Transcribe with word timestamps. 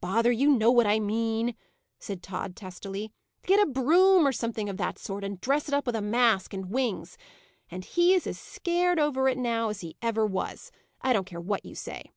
"Bother! 0.00 0.32
you 0.32 0.48
know 0.56 0.70
what 0.70 0.86
I 0.86 0.98
mean," 0.98 1.54
said 1.98 2.22
Tod, 2.22 2.56
testily. 2.56 3.12
"Get 3.44 3.60
a 3.60 3.66
broom 3.70 4.26
or 4.26 4.32
something 4.32 4.70
of 4.70 4.78
that 4.78 4.98
sort, 4.98 5.22
and 5.22 5.38
dress 5.38 5.68
it 5.68 5.74
up 5.74 5.84
with 5.84 5.94
a 5.96 6.00
mask 6.00 6.54
and 6.54 6.70
wings: 6.70 7.18
and 7.70 7.84
he 7.84 8.14
is 8.14 8.26
as 8.26 8.38
scared 8.40 8.98
over 8.98 9.28
it 9.28 9.36
now 9.36 9.68
as 9.68 9.82
he 9.82 9.94
ever 10.00 10.24
was. 10.24 10.72
I 11.02 11.12
don't 11.12 11.26
care 11.26 11.42
what 11.42 11.66
you 11.66 11.74
say." 11.74 12.10